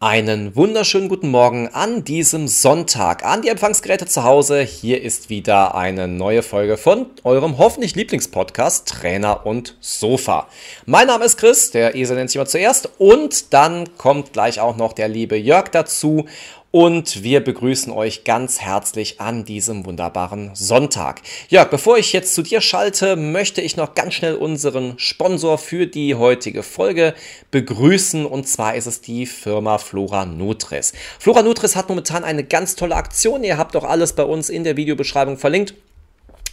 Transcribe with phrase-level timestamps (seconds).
[0.00, 4.60] Einen wunderschönen guten Morgen an diesem Sonntag an die Empfangsgeräte zu Hause.
[4.60, 10.46] Hier ist wieder eine neue Folge von eurem hoffentlich Lieblingspodcast Trainer und Sofa.
[10.86, 14.76] Mein Name ist Chris, der Esel nennt sich immer zuerst und dann kommt gleich auch
[14.76, 16.26] noch der liebe Jörg dazu
[16.70, 21.22] und wir begrüßen euch ganz herzlich an diesem wunderbaren Sonntag.
[21.48, 25.86] Jörg, bevor ich jetzt zu dir schalte, möchte ich noch ganz schnell unseren Sponsor für
[25.86, 27.14] die heutige Folge
[27.50, 30.92] begrüßen und zwar ist es die Firma Flora Nutris.
[31.18, 33.44] Flora Nutris hat momentan eine ganz tolle Aktion.
[33.44, 35.74] Ihr habt auch alles bei uns in der Videobeschreibung verlinkt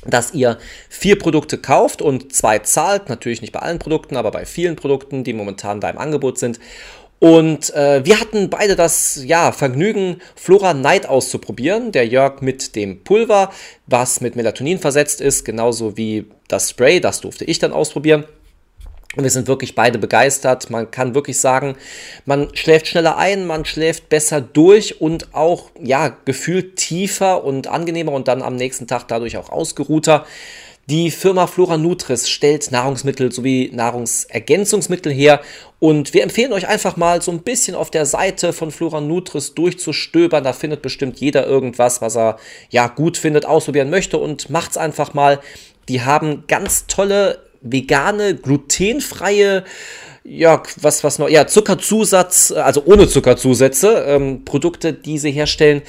[0.07, 4.45] dass ihr vier Produkte kauft und zwei zahlt, natürlich nicht bei allen Produkten, aber bei
[4.45, 6.59] vielen Produkten, die momentan da im Angebot sind.
[7.19, 11.91] Und äh, wir hatten beide das ja, Vergnügen, Flora Night auszuprobieren.
[11.91, 13.51] Der Jörg mit dem Pulver,
[13.87, 18.25] was mit Melatonin versetzt ist, genauso wie das Spray, das durfte ich dann ausprobieren.
[19.15, 20.69] Und wir sind wirklich beide begeistert.
[20.69, 21.77] Man kann wirklich sagen,
[22.25, 28.11] man schläft schneller ein, man schläft besser durch und auch, ja, gefühlt tiefer und angenehmer
[28.11, 30.25] und dann am nächsten Tag dadurch auch ausgeruhter.
[30.87, 35.41] Die Firma Flora Nutris stellt Nahrungsmittel sowie Nahrungsergänzungsmittel her
[35.79, 39.55] und wir empfehlen euch einfach mal so ein bisschen auf der Seite von Flora Nutris
[39.55, 40.43] durchzustöbern.
[40.43, 42.37] Da findet bestimmt jeder irgendwas, was er
[42.69, 45.39] ja gut findet, ausprobieren möchte und macht's einfach mal.
[45.89, 49.63] Die haben ganz tolle vegane, glutenfreie
[50.23, 55.83] ja, was, was noch, ja, Zuckerzusatz, also ohne Zuckerzusätze, ähm, Produkte, die sie herstellen.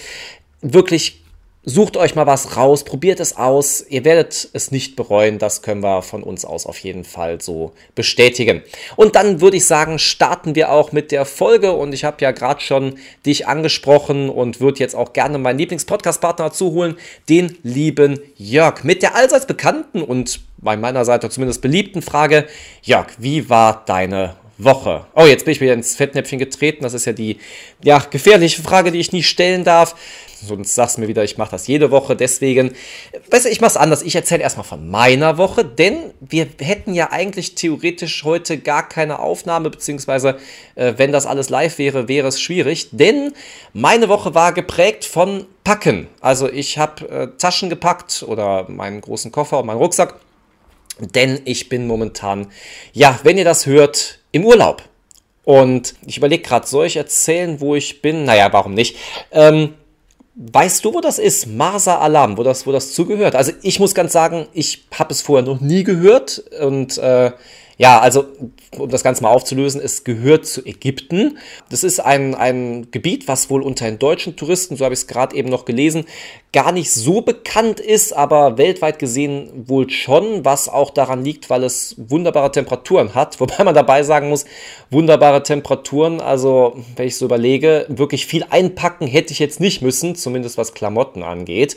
[0.61, 1.23] Wirklich
[1.69, 3.85] Sucht euch mal was raus, probiert es aus.
[3.89, 5.41] Ihr werdet es nicht bereuen.
[5.41, 8.63] Das können wir von uns aus auf jeden Fall so bestätigen.
[8.95, 11.73] Und dann würde ich sagen, starten wir auch mit der Folge.
[11.73, 12.95] Und ich habe ja gerade schon
[13.27, 16.97] dich angesprochen und würde jetzt auch gerne meinen Lieblingspodcast-Partner zuholen,
[17.29, 18.85] den lieben Jörg.
[18.85, 22.47] Mit der allseits bekannten und bei meiner Seite zumindest beliebten Frage:
[22.83, 25.05] Jörg, wie war deine Woche?
[25.17, 26.85] Oh, jetzt bin ich wieder ins Fettnäpfchen getreten.
[26.85, 27.39] Das ist ja die
[27.83, 29.97] ja, gefährliche Frage, die ich nie stellen darf
[30.41, 32.17] sonst sagst du mir wieder, ich mache das jede Woche.
[32.17, 32.73] Deswegen,
[33.31, 34.03] weißt du, ich mache es anders.
[34.03, 39.19] Ich erzähle erstmal von meiner Woche, denn wir hätten ja eigentlich theoretisch heute gar keine
[39.19, 40.39] Aufnahme, beziehungsweise
[40.75, 42.89] äh, wenn das alles live wäre, wäre es schwierig.
[42.93, 43.33] Denn
[43.73, 46.09] meine Woche war geprägt von Packen.
[46.21, 50.21] Also ich habe äh, Taschen gepackt oder meinen großen Koffer und meinen Rucksack.
[50.99, 52.47] Denn ich bin momentan,
[52.93, 54.83] ja, wenn ihr das hört, im Urlaub.
[55.45, 58.25] Und ich überlege gerade, soll ich erzählen, wo ich bin?
[58.25, 58.97] Naja, warum nicht?
[59.31, 59.75] Ähm,
[60.39, 61.47] Weißt du, wo das ist?
[61.47, 63.35] Marsa Alarm, wo das, wo das zugehört?
[63.35, 67.33] Also ich muss ganz sagen, ich habe es vorher noch nie gehört und äh,
[67.79, 68.25] ja, also
[68.79, 71.37] um das Ganze mal aufzulösen, es gehört zu Ägypten.
[71.69, 75.07] Das ist ein, ein Gebiet, was wohl unter den deutschen Touristen, so habe ich es
[75.07, 76.07] gerade eben noch gelesen,
[76.55, 81.65] gar nicht so bekannt ist, aber weltweit gesehen wohl schon, was auch daran liegt, weil
[81.65, 83.41] es wunderbare Temperaturen hat.
[83.41, 84.47] Wobei man dabei sagen muss,
[84.91, 90.15] wunderbare Temperaturen, also wenn ich so überlege, wirklich viel einpacken hätte ich jetzt nicht müssen,
[90.15, 91.77] zumindest was Klamotten angeht.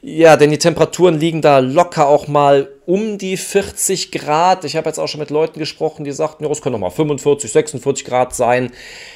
[0.00, 4.64] Ja, denn die Temperaturen liegen da locker auch mal um die 40 Grad.
[4.64, 6.90] Ich habe jetzt auch schon mit Leuten gesprochen, die sagten, ja, es können auch mal
[6.90, 8.70] 45, 46 Grad sein.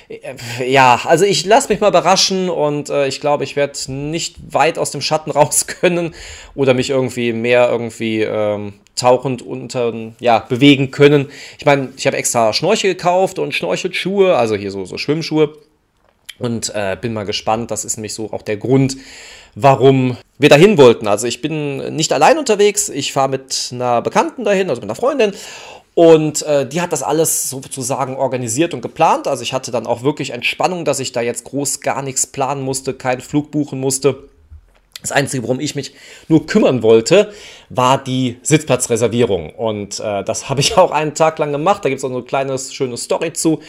[0.09, 4.37] Äh, ja, also ich lasse mich mal überraschen und äh, ich glaube, ich werde nicht
[4.53, 6.15] weit aus dem Schatten raus können
[6.57, 11.31] oder mich irgendwie mehr irgendwie ähm, tauchend unter, ja, bewegen können.
[11.59, 15.55] Ich meine, ich habe extra Schnorchel gekauft und Schnorchelschuhe, also hier so, so Schwimmschuhe.
[16.43, 17.71] Und äh, bin mal gespannt.
[17.71, 18.97] Das ist nämlich so auch der Grund,
[19.55, 21.07] warum wir dahin wollten.
[21.07, 22.89] Also ich bin nicht allein unterwegs.
[22.89, 25.33] Ich fahre mit einer Bekannten dahin, also mit einer Freundin.
[25.95, 29.29] Und äh, die hat das alles sozusagen organisiert und geplant.
[29.29, 32.63] Also ich hatte dann auch wirklich Entspannung, dass ich da jetzt groß gar nichts planen
[32.63, 34.25] musste, keinen Flug buchen musste.
[35.01, 35.95] Das Einzige, worum ich mich
[36.27, 37.33] nur kümmern wollte,
[37.69, 39.51] war die Sitzplatzreservierung.
[39.51, 41.85] Und äh, das habe ich auch einen Tag lang gemacht.
[41.85, 43.61] Da gibt es auch so eine kleine, schöne Story zu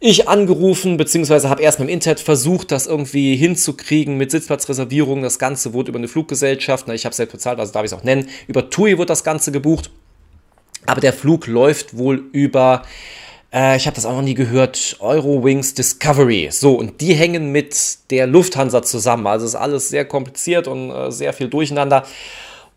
[0.00, 5.22] ich angerufen, beziehungsweise habe erst mit dem Internet versucht, das irgendwie hinzukriegen mit Sitzplatzreservierung.
[5.22, 7.98] Das Ganze wurde über eine Fluggesellschaft, na, ich habe selbst bezahlt, also darf ich es
[7.98, 9.90] auch nennen, über TUI wurde das Ganze gebucht.
[10.86, 12.82] Aber der Flug läuft wohl über,
[13.52, 16.48] äh, ich habe das auch noch nie gehört, Eurowings Discovery.
[16.52, 19.26] So, und die hängen mit der Lufthansa zusammen.
[19.26, 22.06] Also ist alles sehr kompliziert und äh, sehr viel durcheinander.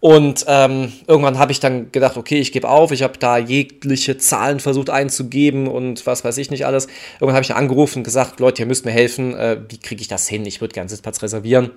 [0.01, 2.91] Und ähm, irgendwann habe ich dann gedacht, okay, ich gebe auf.
[2.91, 6.87] Ich habe da jegliche Zahlen versucht einzugeben und was weiß ich nicht alles.
[7.15, 9.35] Irgendwann habe ich angerufen und gesagt, Leute, ihr müsst mir helfen.
[9.35, 10.43] Äh, wie kriege ich das hin?
[10.47, 11.69] Ich würde gerne Sitzplatz reservieren.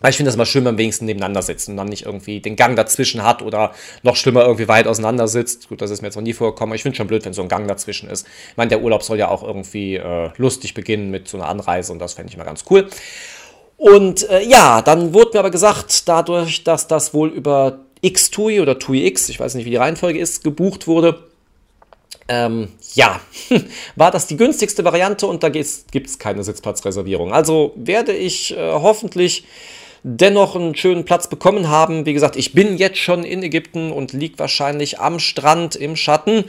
[0.00, 2.40] Weil ich finde das mal schön, wenn man wenigstens nebeneinander sitzt und dann nicht irgendwie
[2.40, 3.72] den Gang dazwischen hat oder
[4.02, 5.68] noch schlimmer irgendwie weit auseinander sitzt.
[5.68, 6.74] Gut, das ist mir jetzt noch nie vorgekommen.
[6.74, 8.26] Ich finde schon blöd, wenn so ein Gang dazwischen ist.
[8.50, 11.92] Ich meine, der Urlaub soll ja auch irgendwie äh, lustig beginnen mit so einer Anreise
[11.92, 12.88] und das fände ich mal ganz cool.
[13.76, 18.78] Und äh, ja, dann wurde mir aber gesagt, dadurch, dass das wohl über Xtui oder
[18.78, 21.18] TUI X, ich weiß nicht, wie die Reihenfolge ist, gebucht wurde,
[22.28, 23.20] Ähm, ja,
[23.96, 27.32] war das die günstigste Variante und da gibt es keine Sitzplatzreservierung.
[27.32, 29.44] Also werde ich äh, hoffentlich
[30.02, 32.04] dennoch einen schönen Platz bekommen haben.
[32.06, 36.44] Wie gesagt, ich bin jetzt schon in Ägypten und liege wahrscheinlich am Strand im Schatten.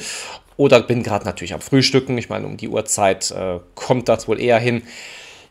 [0.57, 2.18] Oder bin gerade natürlich am Frühstücken.
[2.18, 4.81] Ich meine, um die Uhrzeit äh, kommt das wohl eher hin.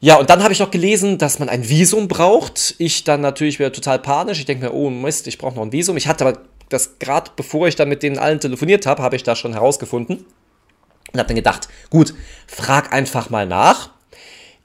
[0.01, 2.75] Ja, und dann habe ich noch gelesen, dass man ein Visum braucht.
[2.79, 4.39] Ich dann natürlich wieder total panisch.
[4.39, 5.97] Ich denke mir, oh Mist, ich brauche noch ein Visum.
[5.97, 6.39] Ich hatte aber
[6.69, 10.25] das gerade bevor ich dann mit denen allen telefoniert habe, habe ich das schon herausgefunden.
[11.13, 12.15] Und habe dann gedacht, gut,
[12.47, 13.91] frag einfach mal nach.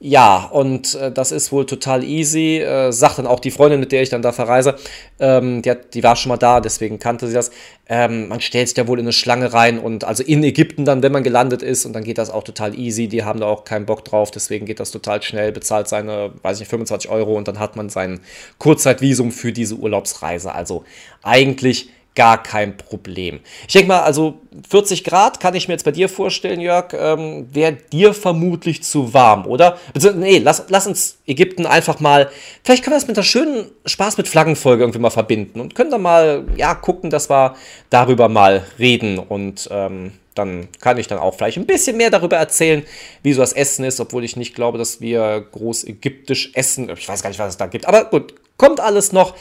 [0.04, 2.58] Ja, und äh, das ist wohl total easy.
[2.58, 4.74] Äh, sagt dann auch die Freundin, mit der ich dann da verreise,
[5.20, 7.52] ähm, die, hat, die war schon mal da, deswegen kannte sie das.
[7.86, 11.04] Ähm, man stellt sich da wohl in eine Schlange rein und also in Ägypten dann,
[11.04, 13.06] wenn man gelandet ist, und dann geht das auch total easy.
[13.06, 16.56] Die haben da auch keinen Bock drauf, deswegen geht das total schnell, bezahlt seine, weiß
[16.56, 18.18] ich nicht, 25 Euro und dann hat man sein
[18.58, 20.52] Kurzzeitvisum für diese Urlaubsreise.
[20.52, 20.82] Also
[21.22, 23.40] eigentlich gar kein Problem.
[23.66, 27.48] Ich denke mal, also 40 Grad kann ich mir jetzt bei dir vorstellen, Jörg, ähm,
[27.52, 29.78] wäre dir vermutlich zu warm, oder?
[30.14, 32.30] Nee, lass, lass uns Ägypten einfach mal,
[32.62, 35.90] vielleicht können wir das mit einer schönen Spaß mit Flaggenfolge irgendwie mal verbinden und können
[35.90, 37.54] dann mal, ja, gucken, dass wir
[37.88, 42.36] darüber mal reden und ähm, dann kann ich dann auch vielleicht ein bisschen mehr darüber
[42.36, 42.82] erzählen,
[43.22, 46.88] wie so das Essen ist, obwohl ich nicht glaube, dass wir groß ägyptisch essen.
[46.90, 47.86] Ich weiß gar nicht, was es da gibt.
[47.86, 49.34] Aber gut, kommt alles noch.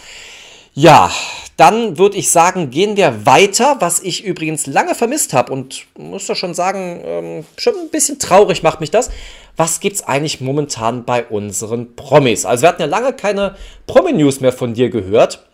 [0.74, 1.12] Ja,
[1.58, 6.28] dann würde ich sagen, gehen wir weiter, was ich übrigens lange vermisst habe und muss
[6.28, 9.12] doch schon sagen, ähm, schon ein bisschen traurig macht mich das.
[9.58, 12.46] Was gibt es eigentlich momentan bei unseren Promis?
[12.46, 15.46] Also wir hatten ja lange keine Promi-News mehr von dir gehört.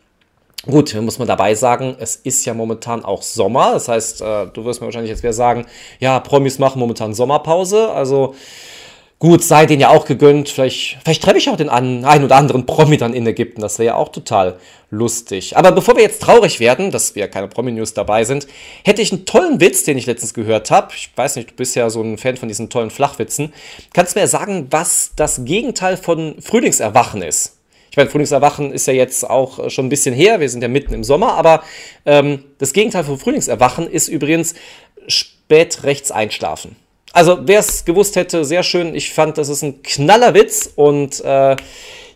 [0.66, 3.72] Gut, muss man dabei sagen, es ist ja momentan auch Sommer.
[3.74, 5.66] Das heißt, äh, du wirst mir wahrscheinlich jetzt wieder sagen,
[6.00, 7.90] ja, Promis machen momentan Sommerpause.
[7.90, 8.36] Also
[9.20, 10.48] Gut, sei denen ja auch gegönnt.
[10.48, 13.62] Vielleicht, vielleicht treffe ich auch den einen oder anderen Promi dann in Ägypten.
[13.62, 14.60] Das wäre ja auch total
[14.92, 15.58] lustig.
[15.58, 18.46] Aber bevor wir jetzt traurig werden, dass wir keine Promi-News dabei sind,
[18.86, 20.94] hätte ich einen tollen Witz, den ich letztens gehört habe.
[20.96, 23.54] Ich weiß nicht, du bist ja so ein Fan von diesen tollen Flachwitzen.
[23.92, 27.58] Kannst du mir sagen, was das Gegenteil von Frühlingserwachen ist?
[27.90, 30.40] Ich meine, Frühlingserwachen ist ja jetzt auch schon ein bisschen her.
[30.40, 31.34] Wir sind ja mitten im Sommer.
[31.34, 31.64] Aber
[32.06, 34.54] ähm, das Gegenteil von Frühlingserwachen ist übrigens
[35.08, 36.76] spät rechts einschlafen.
[37.18, 38.94] Also, wer es gewusst hätte, sehr schön.
[38.94, 40.72] Ich fand, das ist ein Knallerwitz.
[40.76, 41.56] Und äh,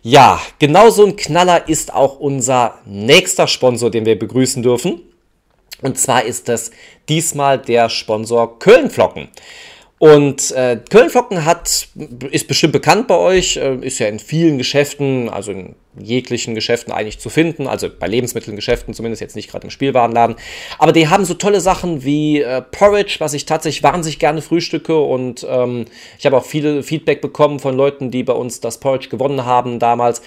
[0.04, 5.00] ja, genauso ein Knaller ist auch unser nächster Sponsor, den wir begrüßen dürfen.
[5.80, 6.70] Und zwar ist das
[7.08, 9.26] diesmal der Sponsor Kölnflocken.
[10.02, 11.86] Und äh, Kölnflocken hat,
[12.32, 16.92] ist bestimmt bekannt bei euch, äh, ist ja in vielen Geschäften, also in jeglichen Geschäften
[16.92, 20.34] eigentlich zu finden, also bei Lebensmittelgeschäften zumindest, jetzt nicht gerade im Spielwarenladen.
[20.80, 24.98] Aber die haben so tolle Sachen wie äh, Porridge, was ich tatsächlich wahnsinnig gerne frühstücke
[24.98, 25.84] und ähm,
[26.18, 29.78] ich habe auch viele Feedback bekommen von Leuten, die bei uns das Porridge gewonnen haben
[29.78, 30.20] damals.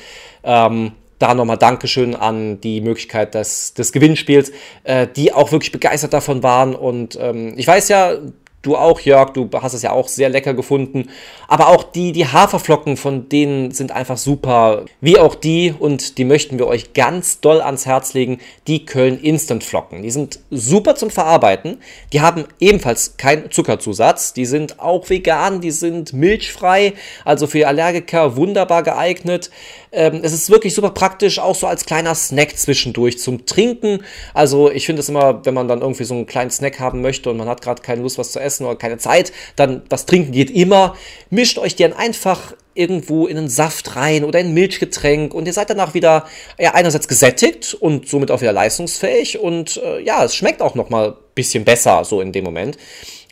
[0.46, 4.54] Ähm, da nochmal Dankeschön an die Möglichkeit des, des Gewinnspiels,
[4.86, 6.76] äh, die auch wirklich begeistert davon waren.
[6.76, 8.18] Und ähm, ich weiß ja,
[8.66, 11.10] Du auch, Jörg, du hast es ja auch sehr lecker gefunden.
[11.48, 14.86] Aber auch die, die Haferflocken von denen sind einfach super.
[15.02, 19.20] Wie auch die, und die möchten wir euch ganz doll ans Herz legen, die Köln
[19.20, 20.02] Instant Flocken.
[20.02, 21.78] Die sind super zum Verarbeiten.
[22.12, 24.34] Die haben ebenfalls keinen Zuckerzusatz.
[24.34, 29.52] Die sind auch vegan, die sind milchfrei, also für Allergiker wunderbar geeignet.
[29.92, 34.04] Ähm, es ist wirklich super praktisch, auch so als kleiner Snack zwischendurch zum Trinken.
[34.34, 37.30] Also ich finde es immer, wenn man dann irgendwie so einen kleinen Snack haben möchte
[37.30, 40.32] und man hat gerade keine Lust, was zu essen oder keine Zeit, dann was trinken
[40.32, 40.96] geht immer.
[41.30, 45.48] Mischt euch die dann einfach irgendwo in einen Saft rein oder in ein Milchgetränk und
[45.48, 46.28] ihr seid danach wieder
[46.60, 51.10] ja, einerseits gesättigt und somit auch wieder leistungsfähig und äh, ja, es schmeckt auch nochmal
[51.10, 52.78] ein bisschen besser so in dem Moment.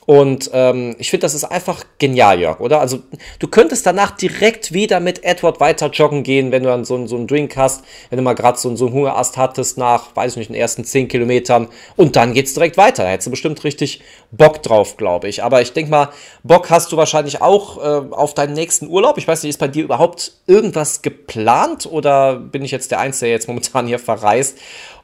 [0.06, 2.82] Und ähm, ich finde, das ist einfach genial, Jörg, oder?
[2.82, 3.00] Also,
[3.40, 7.16] du könntest danach direkt wieder mit Edward weiter joggen gehen, wenn du dann so, so
[7.16, 10.38] einen Drink hast, wenn du mal gerade so, so einen Hungerast hattest nach, weiß ich
[10.38, 11.68] nicht, den ersten 10 Kilometern.
[11.96, 13.04] Und dann geht's direkt weiter.
[13.04, 15.44] Da hättest du bestimmt richtig Bock drauf, glaube ich.
[15.44, 16.10] Aber ich denke mal,
[16.44, 19.18] Bock hast du wahrscheinlich auch äh, auf deinen nächsten Urlaub.
[19.18, 23.28] Ich weiß nicht, ist bei dir überhaupt irgendwas geplant oder bin ich jetzt der Einzige,
[23.28, 24.58] der jetzt momentan hier verreist?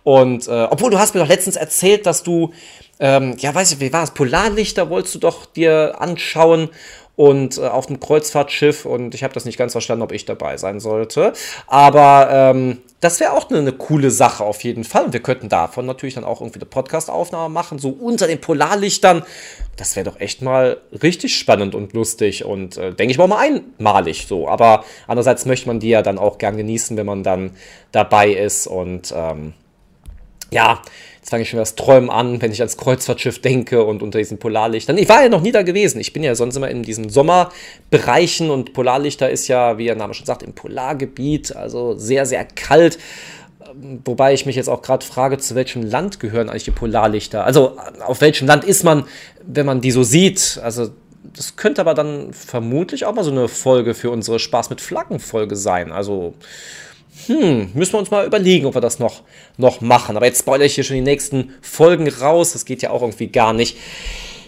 [0.09, 2.51] Und äh, obwohl du hast mir doch letztens erzählt, dass du
[2.99, 4.09] ähm, ja, weiß ich, wie war es?
[4.09, 6.69] Polarlichter wolltest du doch dir anschauen
[7.15, 10.57] und äh, auf dem Kreuzfahrtschiff und ich habe das nicht ganz verstanden, ob ich dabei
[10.57, 11.33] sein sollte.
[11.67, 15.05] Aber ähm, das wäre auch eine, eine, coole Sache auf jeden Fall.
[15.05, 19.21] Und wir könnten davon natürlich dann auch irgendwie eine Podcast-Aufnahme machen, so unter den Polarlichtern.
[19.77, 23.45] Das wäre doch echt mal richtig spannend und lustig und äh, denke ich mal, mal
[23.45, 24.47] einmalig so.
[24.47, 27.51] Aber andererseits möchte man die ja dann auch gern genießen, wenn man dann
[27.91, 29.53] dabei ist und ähm,
[30.51, 30.81] ja,
[31.29, 34.39] Jetzt fange ich schon das Träumen an, wenn ich ans Kreuzfahrtschiff denke und unter diesen
[34.39, 34.97] Polarlichtern.
[34.97, 35.99] Ich war ja noch nie da gewesen.
[35.99, 40.13] Ich bin ja sonst immer in diesen Sommerbereichen und Polarlichter ist ja, wie der Name
[40.13, 42.97] schon sagt, im Polargebiet, also sehr, sehr kalt.
[44.05, 47.45] wobei ich mich jetzt auch gerade frage, zu welchem Land gehören eigentlich die Polarlichter?
[47.45, 49.03] Also auf welchem Land ist man,
[49.45, 50.59] wenn man die so sieht?
[50.63, 50.89] Also
[51.35, 55.55] das könnte aber dann vermutlich auch mal so eine Folge für unsere Spaß mit Flaggen-Folge
[55.55, 55.91] sein.
[55.91, 56.33] Also,
[57.27, 59.21] hm, müssen wir uns mal überlegen, ob wir das noch,
[59.57, 60.15] noch machen.
[60.15, 62.53] Aber jetzt spoilere ich hier schon die nächsten Folgen raus.
[62.53, 63.77] Das geht ja auch irgendwie gar nicht.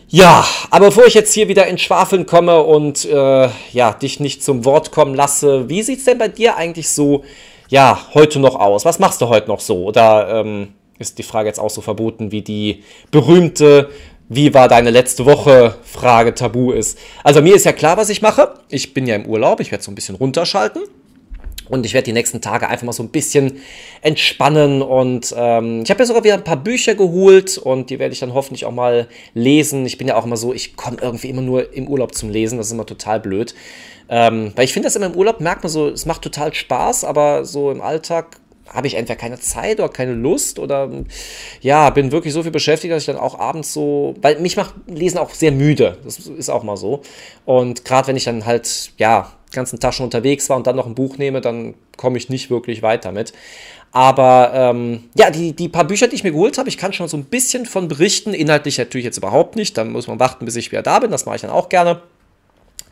[0.09, 4.43] Ja, aber bevor ich jetzt hier wieder in Schwafeln komme und äh, ja, dich nicht
[4.43, 7.23] zum Wort kommen lasse, wie sieht es denn bei dir eigentlich so,
[7.69, 8.83] ja, heute noch aus?
[8.83, 9.85] Was machst du heute noch so?
[9.85, 13.89] Oder ähm, ist die Frage jetzt auch so verboten wie die berühmte
[14.33, 15.75] wie war deine letzte Woche?
[15.83, 16.97] Frage tabu ist.
[17.21, 18.53] Also mir ist ja klar, was ich mache.
[18.69, 20.83] Ich bin ja im Urlaub, ich werde so ein bisschen runterschalten.
[21.69, 23.61] Und ich werde die nächsten Tage einfach mal so ein bisschen
[24.01, 24.81] entspannen.
[24.81, 28.19] Und ähm, ich habe ja sogar wieder ein paar Bücher geholt und die werde ich
[28.19, 29.85] dann hoffentlich auch mal lesen.
[29.85, 32.57] Ich bin ja auch immer so, ich komme irgendwie immer nur im Urlaub zum Lesen.
[32.57, 33.55] Das ist immer total blöd.
[34.09, 37.05] Ähm, weil ich finde das immer im Urlaub, merkt man so, es macht total Spaß,
[37.05, 40.89] aber so im Alltag habe ich entweder keine Zeit oder keine Lust oder
[41.61, 44.73] ja, bin wirklich so viel beschäftigt, dass ich dann auch abends so, weil mich macht
[44.87, 45.97] Lesen auch sehr müde.
[46.03, 47.01] Das ist auch mal so.
[47.45, 50.87] Und gerade wenn ich dann halt, ja, ganzen Tag schon unterwegs war und dann noch
[50.87, 53.33] ein Buch nehme, dann komme ich nicht wirklich weiter mit.
[53.91, 57.09] Aber ähm, ja, die, die paar Bücher, die ich mir geholt habe, ich kann schon
[57.09, 58.33] so ein bisschen von berichten.
[58.33, 59.77] Inhaltlich natürlich jetzt überhaupt nicht.
[59.77, 61.11] Dann muss man warten, bis ich wieder da bin.
[61.11, 62.01] Das mache ich dann auch gerne.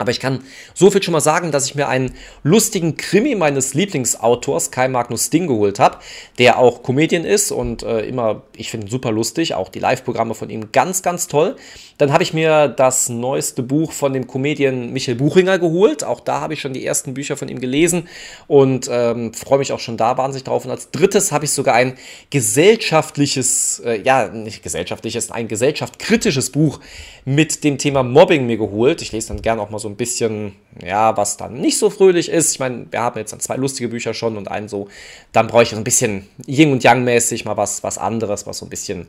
[0.00, 0.42] Aber ich kann
[0.72, 5.28] so viel schon mal sagen, dass ich mir einen lustigen Krimi meines Lieblingsautors Kai Magnus
[5.28, 5.98] Ding geholt habe,
[6.38, 9.54] der auch Comedian ist und äh, immer, ich finde, super lustig.
[9.54, 11.54] Auch die Live-Programme von ihm ganz, ganz toll.
[11.98, 16.02] Dann habe ich mir das neueste Buch von dem Comedian Michael Buchinger geholt.
[16.02, 18.08] Auch da habe ich schon die ersten Bücher von ihm gelesen
[18.46, 20.64] und ähm, freue mich auch schon da wahnsinnig drauf.
[20.64, 21.98] Und als drittes habe ich sogar ein
[22.30, 26.80] gesellschaftliches, äh, ja, nicht gesellschaftliches, ein gesellschaftskritisches Buch
[27.26, 29.02] mit dem Thema Mobbing mir geholt.
[29.02, 32.28] Ich lese dann gerne auch mal so ein bisschen, ja, was dann nicht so fröhlich
[32.28, 32.52] ist.
[32.52, 34.88] Ich meine, wir haben jetzt dann zwei lustige Bücher schon und einen so,
[35.32, 38.58] dann brauche ich so ein bisschen Yin und Yang mäßig mal was, was anderes, was
[38.58, 39.08] so ein bisschen,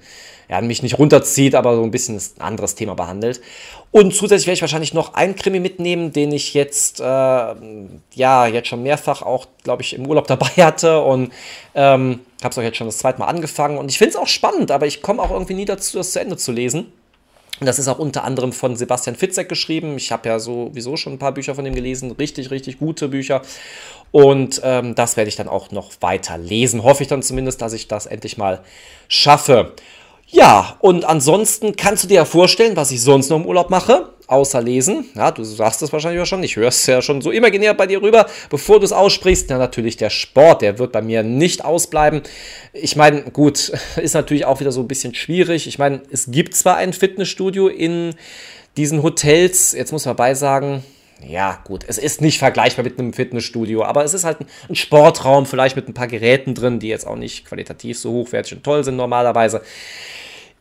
[0.50, 3.42] ja, mich nicht runterzieht, aber so ein bisschen ein anderes Thema behandelt.
[3.92, 8.68] Und zusätzlich werde ich wahrscheinlich noch einen Krimi mitnehmen, den ich jetzt, äh, ja, jetzt
[8.68, 11.32] schon mehrfach auch, glaube ich, im Urlaub dabei hatte und
[11.76, 14.28] ähm, habe es auch jetzt schon das zweite Mal angefangen und ich finde es auch
[14.28, 16.92] spannend, aber ich komme auch irgendwie nie dazu, das zu Ende zu lesen.
[17.64, 19.96] Das ist auch unter anderem von Sebastian Fitzek geschrieben.
[19.96, 22.12] Ich habe ja sowieso schon ein paar Bücher von ihm gelesen.
[22.12, 23.44] Richtig, richtig gute Bücher.
[24.12, 26.84] Und ähm, das werde ich dann auch noch weiter lesen.
[26.84, 28.62] Hoffe ich dann zumindest, dass ich das endlich mal
[29.08, 29.74] schaffe.
[30.34, 34.14] Ja, und ansonsten kannst du dir ja vorstellen, was ich sonst noch im Urlaub mache,
[34.28, 35.04] außer lesen.
[35.14, 37.86] Ja, du sagst es wahrscheinlich auch schon, ich höre es ja schon so imaginär bei
[37.86, 39.50] dir rüber, bevor du es aussprichst.
[39.50, 42.22] Ja, natürlich der Sport, der wird bei mir nicht ausbleiben.
[42.72, 45.68] Ich meine, gut, ist natürlich auch wieder so ein bisschen schwierig.
[45.68, 48.16] Ich meine, es gibt zwar ein Fitnessstudio in
[48.78, 50.82] diesen Hotels, jetzt muss man dabei sagen,
[51.26, 55.46] ja, gut, es ist nicht vergleichbar mit einem Fitnessstudio, aber es ist halt ein, Sportraum,
[55.46, 58.84] vielleicht mit ein paar Geräten drin, die jetzt auch nicht qualitativ so hochwertig und toll
[58.84, 59.62] sind normalerweise.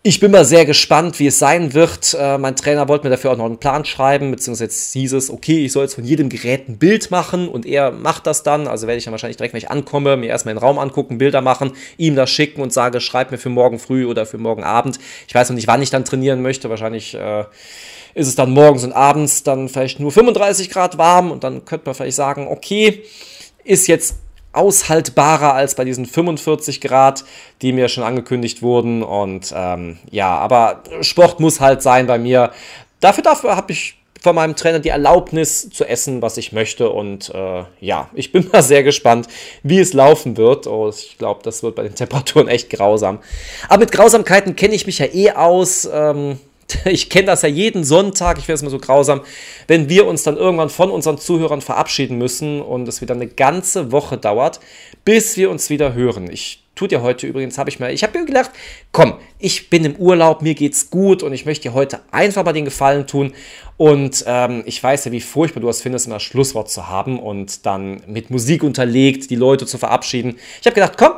[0.03, 2.17] Ich bin mal sehr gespannt, wie es sein wird.
[2.19, 5.29] Äh, mein Trainer wollte mir dafür auch noch einen Plan schreiben, beziehungsweise jetzt hieß es,
[5.29, 8.67] okay, ich soll jetzt von jedem Gerät ein Bild machen und er macht das dann.
[8.67, 11.43] Also werde ich dann wahrscheinlich direkt, wenn ich ankomme, mir erstmal den Raum angucken, Bilder
[11.43, 14.99] machen, ihm das schicken und sage, schreib mir für morgen früh oder für morgen Abend.
[15.29, 16.71] Ich weiß noch nicht, wann ich dann trainieren möchte.
[16.71, 17.45] Wahrscheinlich äh,
[18.15, 21.87] ist es dann morgens und abends dann vielleicht nur 35 Grad warm und dann könnte
[21.87, 23.03] man vielleicht sagen, okay,
[23.65, 24.17] ist jetzt
[24.53, 27.25] aushaltbarer als bei diesen 45 Grad,
[27.63, 29.03] die mir schon angekündigt wurden.
[29.03, 32.51] Und ähm, ja, aber Sport muss halt sein bei mir.
[33.01, 36.91] Dafür, dafür habe ich von meinem Trainer die Erlaubnis zu essen, was ich möchte.
[36.91, 39.29] Und äh, ja, ich bin mal sehr gespannt,
[39.63, 40.67] wie es laufen wird.
[40.67, 43.21] Oh, ich glaube, das wird bei den Temperaturen echt grausam.
[43.69, 45.89] Aber mit Grausamkeiten kenne ich mich ja eh aus.
[45.93, 46.39] Ähm,
[46.85, 49.23] ich kenne das ja jeden Sonntag, ich finde es immer so grausam,
[49.67, 53.93] wenn wir uns dann irgendwann von unseren Zuhörern verabschieden müssen und es wieder eine ganze
[53.93, 54.61] Woche dauert,
[55.05, 56.31] bis wir uns wieder hören.
[56.31, 58.51] Ich tue dir heute übrigens, habe ich mir, ich habe mir gedacht,
[58.91, 62.55] komm, ich bin im Urlaub, mir geht's gut und ich möchte dir heute einfach mal
[62.55, 63.35] den Gefallen tun.
[63.77, 67.19] Und ähm, ich weiß ja, wie furchtbar du es findest, immer das Schlusswort zu haben
[67.19, 70.39] und dann mit Musik unterlegt die Leute zu verabschieden.
[70.61, 71.13] Ich habe gedacht, komm,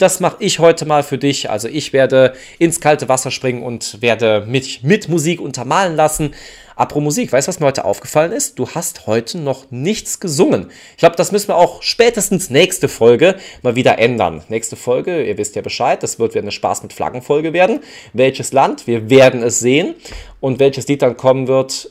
[0.00, 1.50] das mache ich heute mal für dich.
[1.50, 6.34] Also ich werde ins kalte Wasser springen und werde mich mit Musik untermalen lassen.
[6.74, 8.58] Apro Musik, weißt du, was mir heute aufgefallen ist?
[8.58, 10.70] Du hast heute noch nichts gesungen.
[10.92, 14.42] Ich glaube, das müssen wir auch spätestens nächste Folge mal wieder ändern.
[14.48, 17.80] Nächste Folge, ihr wisst ja Bescheid, das wird wieder eine Spaß mit Flaggenfolge werden.
[18.14, 18.86] Welches Land?
[18.86, 19.94] Wir werden es sehen.
[20.40, 21.90] Und welches Lied dann kommen wird,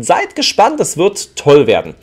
[0.00, 1.94] seid gespannt, es wird toll werden.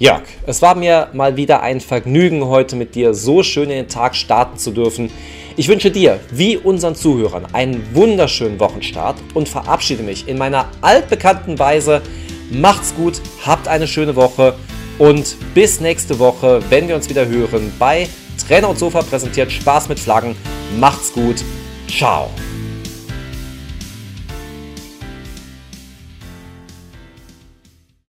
[0.00, 3.88] Jörg, es war mir mal wieder ein Vergnügen, heute mit dir so schön in den
[3.88, 5.10] Tag starten zu dürfen.
[5.56, 11.58] Ich wünsche dir, wie unseren Zuhörern, einen wunderschönen Wochenstart und verabschiede mich in meiner altbekannten
[11.58, 12.00] Weise.
[12.52, 14.54] Macht's gut, habt eine schöne Woche
[14.98, 18.08] und bis nächste Woche, wenn wir uns wieder hören bei
[18.46, 20.36] Trainer und Sofa präsentiert Spaß mit Flaggen.
[20.78, 21.42] Macht's gut.
[21.88, 22.30] Ciao.